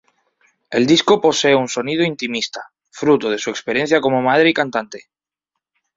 [0.71, 5.11] El disco posee un sonido intimista, fruto de su experiencia como madre y cantante.